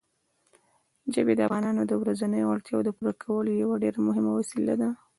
ژبې 1.13 1.33
د 1.35 1.39
افغانانو 1.47 1.81
د 1.85 1.93
ورځنیو 2.01 2.51
اړتیاوو 2.55 2.85
د 2.85 2.89
پوره 2.97 3.13
کولو 3.23 3.51
یوه 3.63 3.75
ډېره 3.83 3.99
مهمه 4.07 4.31
وسیله 4.39 4.73
ده. 4.81 4.89